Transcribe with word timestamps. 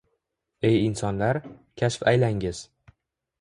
Ey 0.69 0.77
insonlar, 0.85 1.39
kashf 1.83 2.07
aylangiz 2.13 2.65